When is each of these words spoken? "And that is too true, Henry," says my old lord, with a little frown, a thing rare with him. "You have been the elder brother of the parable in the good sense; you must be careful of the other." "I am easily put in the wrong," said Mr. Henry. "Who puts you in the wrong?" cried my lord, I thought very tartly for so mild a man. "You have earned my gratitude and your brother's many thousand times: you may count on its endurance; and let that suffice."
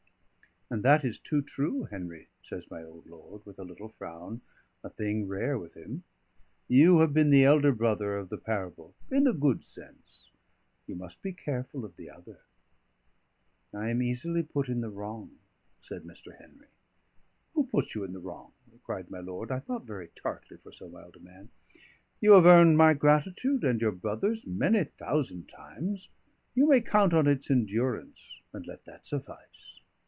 "And 0.73 0.83
that 0.83 1.03
is 1.03 1.19
too 1.19 1.41
true, 1.41 1.83
Henry," 1.83 2.29
says 2.43 2.71
my 2.71 2.81
old 2.81 3.05
lord, 3.05 3.45
with 3.45 3.59
a 3.59 3.65
little 3.65 3.89
frown, 3.89 4.39
a 4.85 4.89
thing 4.89 5.27
rare 5.27 5.59
with 5.59 5.73
him. 5.73 6.05
"You 6.69 6.99
have 6.99 7.13
been 7.13 7.29
the 7.29 7.43
elder 7.43 7.73
brother 7.73 8.15
of 8.17 8.29
the 8.29 8.37
parable 8.37 8.95
in 9.11 9.25
the 9.25 9.33
good 9.33 9.65
sense; 9.65 10.29
you 10.87 10.95
must 10.95 11.21
be 11.21 11.33
careful 11.33 11.83
of 11.83 11.97
the 11.97 12.09
other." 12.09 12.39
"I 13.73 13.89
am 13.89 14.01
easily 14.01 14.43
put 14.43 14.69
in 14.69 14.79
the 14.79 14.89
wrong," 14.89 15.39
said 15.81 16.03
Mr. 16.05 16.39
Henry. 16.39 16.67
"Who 17.53 17.65
puts 17.65 17.93
you 17.93 18.05
in 18.05 18.13
the 18.13 18.19
wrong?" 18.21 18.53
cried 18.85 19.11
my 19.11 19.19
lord, 19.19 19.51
I 19.51 19.59
thought 19.59 19.83
very 19.83 20.07
tartly 20.15 20.55
for 20.55 20.71
so 20.71 20.87
mild 20.87 21.17
a 21.17 21.19
man. 21.19 21.49
"You 22.21 22.31
have 22.31 22.45
earned 22.45 22.77
my 22.77 22.93
gratitude 22.93 23.65
and 23.65 23.81
your 23.81 23.91
brother's 23.91 24.47
many 24.47 24.85
thousand 24.85 25.49
times: 25.49 26.07
you 26.55 26.65
may 26.65 26.79
count 26.79 27.11
on 27.13 27.27
its 27.27 27.51
endurance; 27.51 28.39
and 28.53 28.65
let 28.65 28.85
that 28.85 29.05
suffice." 29.05 29.79